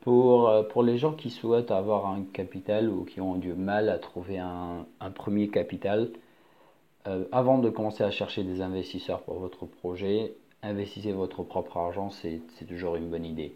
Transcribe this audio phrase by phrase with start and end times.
[0.00, 3.88] Pour, euh, pour les gens qui souhaitent avoir un capital ou qui ont du mal
[3.88, 6.10] à trouver un, premier capital,
[7.06, 12.10] euh, avant de commencer à chercher des investisseurs pour votre projet, investissez votre propre argent,
[12.10, 13.54] c'est toujours une bonne idée.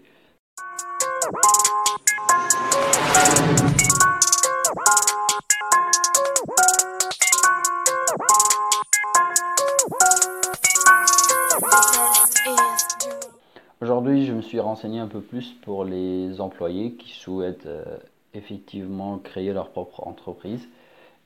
[13.85, 17.85] Aujourd'hui, je me suis renseigné un peu plus pour les employés qui souhaitent euh,
[18.33, 20.67] effectivement créer leur propre entreprise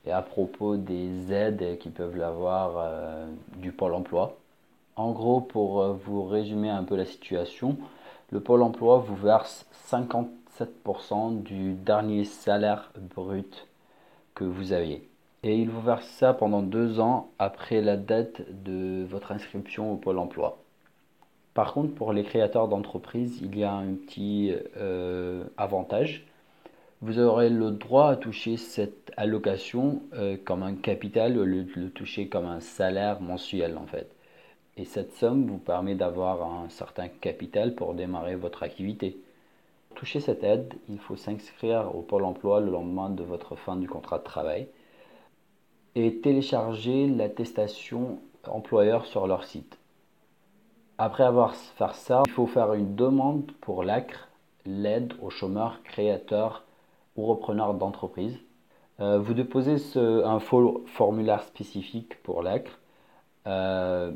[0.05, 3.28] et à propos des aides qu'ils peuvent avoir euh,
[3.59, 4.36] du Pôle emploi.
[4.97, 7.77] En gros, pour euh, vous résumer un peu la situation,
[8.33, 13.69] le Pôle emploi vous verse 57% du dernier salaire brut
[14.34, 15.09] que vous aviez.
[15.45, 19.97] Et il vous verse ça pendant deux ans après la date de votre inscription au
[19.97, 20.59] Pôle emploi.
[21.55, 26.25] Par contre, pour les créateurs d'entreprises, il y a un petit euh, avantage.
[27.00, 31.72] Vous aurez le droit à toucher cette allocation euh, comme un capital, au lieu de
[31.77, 34.11] le toucher comme un salaire mensuel en fait.
[34.77, 39.17] Et cette somme vous permet d'avoir un certain capital pour démarrer votre activité.
[39.89, 43.77] Pour toucher cette aide, il faut s'inscrire au Pôle emploi le lendemain de votre fin
[43.77, 44.69] du contrat de travail
[45.94, 49.78] et télécharger l'attestation employeur sur leur site.
[51.00, 54.27] Après avoir fait ça, il faut faire une demande pour l'ACRE,
[54.66, 56.64] l'aide aux chômeurs, créateurs
[57.14, 58.36] ou repreneurs d'entreprise.
[58.98, 62.80] Euh, vous déposez un formulaire spécifique pour l'ACRE
[63.46, 64.10] euh,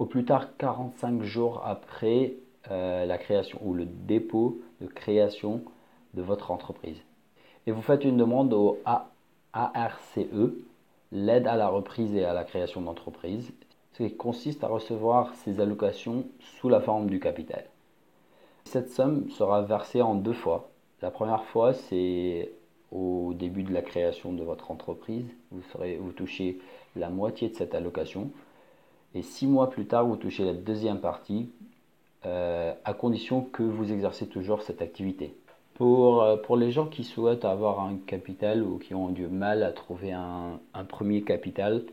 [0.00, 2.34] au plus tard 45 jours après
[2.72, 5.62] euh, la création ou le dépôt de création
[6.14, 7.00] de votre entreprise.
[7.68, 8.80] Et vous faites une demande au
[9.52, 10.18] ARCE,
[11.12, 13.52] l'aide à la reprise et à la création d'entreprise
[13.96, 17.64] ce qui consiste à recevoir ces allocations sous la forme du capital.
[18.64, 20.68] Cette somme sera versée en deux fois.
[21.00, 22.52] La première fois, c'est
[22.92, 25.26] au début de la création de votre entreprise.
[25.50, 25.62] Vous,
[26.00, 26.58] vous touchez
[26.94, 28.30] la moitié de cette allocation.
[29.14, 31.50] Et six mois plus tard, vous touchez la deuxième partie,
[32.26, 35.34] euh, à condition que vous exercez toujours cette activité.
[35.74, 39.62] Pour, euh, pour, les gens qui souhaitent avoir un capital ou qui ont du mal
[39.62, 41.84] à trouver un, un premier capital,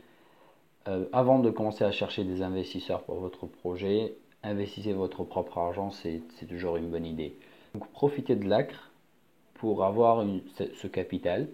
[0.87, 5.91] euh, avant de commencer à chercher des investisseurs pour votre projet, investissez votre propre argent,
[5.91, 7.37] c'est toujours une bonne idée.
[7.73, 8.91] Donc profitez de l'ACRE
[9.55, 10.25] pour avoir
[10.57, 11.47] ce, capital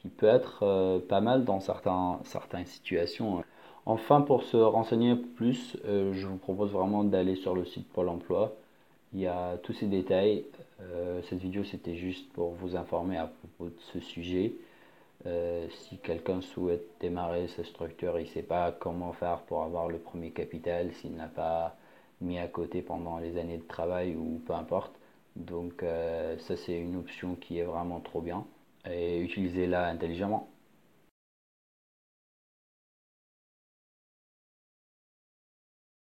[0.00, 3.42] qui peut être euh, pas mal dans certains, certaines situations.
[3.86, 8.08] Enfin, pour se renseigner plus, euh, je vous propose vraiment d'aller sur le site Pôle
[8.08, 8.54] emploi.
[9.12, 10.44] Il y a tous ces détails.
[11.28, 14.54] cette vidéo, c'était juste pour vous informer à propos de ce sujet.
[15.26, 19.88] Euh, si quelqu'un souhaite démarrer sa structure, il ne sait pas comment faire pour avoir
[19.88, 21.76] le premier capital, s'il n'a pas
[22.20, 24.92] mis à côté pendant les années de travail ou peu importe.
[25.36, 28.46] Donc euh, ça c'est une option qui est vraiment trop bien
[28.90, 30.48] et utilisez-la intelligemment.